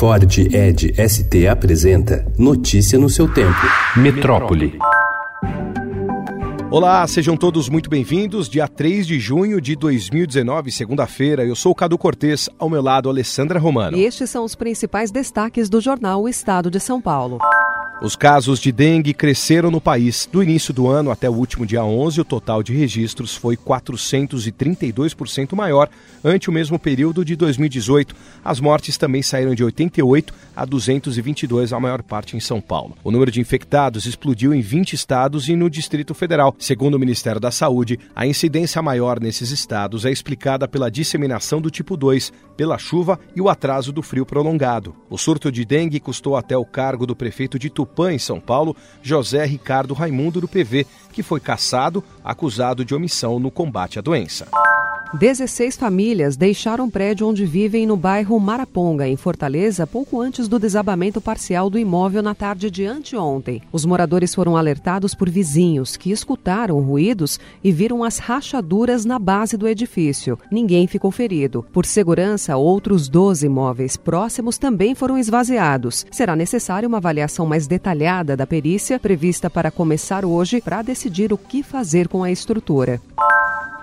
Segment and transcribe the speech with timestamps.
[0.00, 3.60] Ford Ed ST apresenta Notícia no seu tempo.
[3.94, 4.78] Metrópole.
[6.70, 8.48] Olá, sejam todos muito bem-vindos.
[8.48, 11.44] Dia 3 de junho de 2019, segunda-feira.
[11.44, 13.94] Eu sou o Cadu Cortês, ao meu lado, Alessandra Romano.
[13.94, 17.38] E estes são os principais destaques do jornal O Estado de São Paulo.
[18.02, 20.26] Os casos de dengue cresceram no país.
[20.32, 25.54] Do início do ano até o último dia 11, o total de registros foi 432%
[25.54, 25.86] maior
[26.24, 28.16] ante o mesmo período de 2018.
[28.42, 32.96] As mortes também saíram de 88 a 222, a maior parte em São Paulo.
[33.04, 36.56] O número de infectados explodiu em 20 estados e no Distrito Federal.
[36.58, 41.70] Segundo o Ministério da Saúde, a incidência maior nesses estados é explicada pela disseminação do
[41.70, 44.96] tipo 2, pela chuva e o atraso do frio prolongado.
[45.10, 48.40] O surto de dengue custou até o cargo do prefeito de Tupã Tupã, em São
[48.40, 54.02] Paulo, José Ricardo Raimundo do PV, que foi caçado, acusado de omissão no combate à
[54.02, 54.46] doença.
[55.12, 60.56] 16 famílias deixaram o prédio onde vivem no bairro Maraponga, em Fortaleza, pouco antes do
[60.56, 63.60] desabamento parcial do imóvel na tarde de anteontem.
[63.72, 69.56] Os moradores foram alertados por vizinhos que escutaram ruídos e viram as rachaduras na base
[69.56, 70.38] do edifício.
[70.48, 71.66] Ninguém ficou ferido.
[71.72, 76.06] Por segurança, outros 12 imóveis próximos também foram esvaziados.
[76.12, 81.38] Será necessária uma avaliação mais detalhada da perícia, prevista para começar hoje, para decidir o
[81.38, 83.00] que fazer com a estrutura.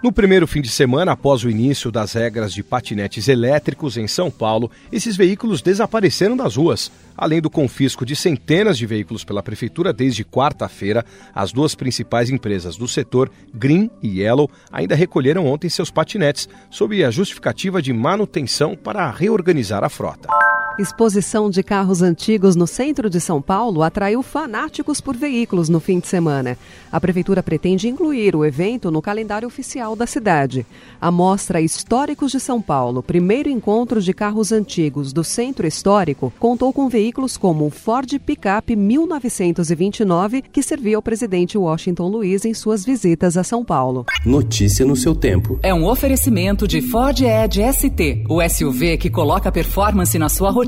[0.00, 4.30] No primeiro fim de semana, após o início das regras de patinetes elétricos em São
[4.30, 6.92] Paulo, esses veículos desapareceram das ruas.
[7.16, 12.76] Além do confisco de centenas de veículos pela prefeitura desde quarta-feira, as duas principais empresas
[12.76, 18.76] do setor, Green e Yellow, ainda recolheram ontem seus patinetes, sob a justificativa de manutenção
[18.76, 20.28] para reorganizar a frota.
[20.78, 25.98] Exposição de carros antigos no centro de São Paulo atraiu fanáticos por veículos no fim
[25.98, 26.56] de semana.
[26.92, 30.64] A prefeitura pretende incluir o evento no calendário oficial da cidade.
[31.00, 36.72] A mostra Históricos de São Paulo, primeiro encontro de carros antigos do centro histórico, contou
[36.72, 42.84] com veículos como o Ford Pickup 1929, que servia ao presidente Washington Luiz em suas
[42.84, 44.06] visitas a São Paulo.
[44.24, 45.58] Notícia no seu tempo.
[45.60, 50.67] É um oferecimento de Ford Edge ST, o SUV que coloca performance na sua rotina